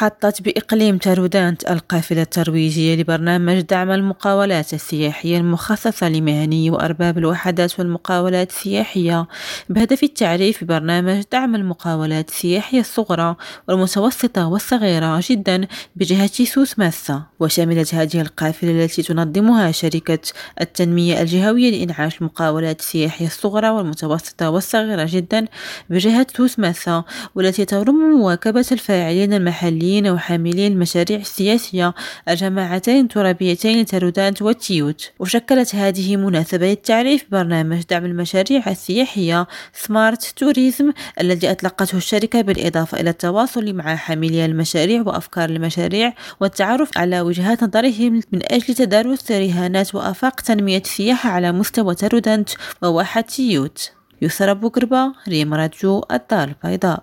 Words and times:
أحاطت 0.00 0.42
بإقليم 0.42 0.98
تارودانت 0.98 1.70
القافلة 1.70 2.22
الترويجية 2.22 2.96
لبرنامج 2.96 3.60
دعم 3.60 3.90
المقاولات 3.90 4.74
السياحية 4.74 5.36
المخصصة 5.36 6.08
لمهني 6.08 6.70
وأرباب 6.70 7.18
الوحدات 7.18 7.78
والمقاولات 7.78 8.50
السياحية. 8.50 9.26
بهدف 9.68 10.02
التعريف 10.02 10.64
ببرنامج 10.64 11.22
دعم 11.32 11.54
المقاولات 11.54 12.28
السياحية 12.28 12.80
الصغرى 12.80 13.36
والمتوسطة 13.68 14.46
والصغيرة 14.48 15.20
جدا 15.28 15.66
بجهة 15.96 16.44
سوس 16.44 16.78
ماسة 16.78 17.22
وشملت 17.40 17.94
هذه 17.94 18.20
القافلة 18.20 18.84
التي 18.84 19.02
تنظمها 19.02 19.70
شركة 19.70 20.18
التنمية 20.60 21.22
الجهوية 21.22 21.70
لإنعاش 21.70 22.20
المقاولات 22.20 22.80
السياحية 22.80 23.26
الصغرى 23.26 23.70
والمتوسطة 23.70 24.50
والصغيرة 24.50 25.06
جدا 25.10 25.46
بجهة 25.90 26.26
سوس 26.36 26.58
ماسة 26.58 27.04
والتي 27.34 27.64
ترم 27.64 28.18
مواكبة 28.18 28.66
الفاعلين 28.72 29.32
المحليين 29.34 29.89
وحاملي 29.98 30.66
المشاريع 30.66 31.18
السياسية 31.18 31.94
الجماعتين 32.28 33.04
الترابيتين 33.04 33.86
ترودانت 33.86 34.42
وتيوت. 34.42 35.10
وشكلت 35.18 35.74
هذه 35.74 36.16
مناسبة 36.16 36.66
للتعريف 36.66 37.24
ببرنامج 37.28 37.82
دعم 37.90 38.04
المشاريع 38.04 38.62
السياحية 38.66 39.46
سمارت 39.72 40.32
توريزم 40.36 40.92
الذي 41.20 41.50
أطلقته 41.50 41.96
الشركة 41.96 42.40
بالإضافة 42.40 43.00
إلى 43.00 43.10
التواصل 43.10 43.72
مع 43.72 43.96
حاملي 43.96 44.44
المشاريع 44.44 45.02
وأفكار 45.06 45.50
المشاريع 45.50 46.12
والتعرف 46.40 46.98
على 46.98 47.20
وجهات 47.20 47.62
نظرهم 47.64 48.20
من 48.32 48.40
أجل 48.44 48.74
تدارس 48.74 49.32
رهانات 49.32 49.94
وآفاق 49.94 50.40
تنمية 50.40 50.78
السياحة 50.78 51.30
على 51.30 51.52
مستوى 51.52 51.94
ترودانت 51.94 52.50
وواحة 52.82 53.20
تيوت. 53.20 53.90
يسرى 54.22 54.54
بوكربا 54.54 55.12
ريم 55.28 55.54
راديو 55.54 56.04
الدار 56.12 56.48
البيضاء. 56.48 56.98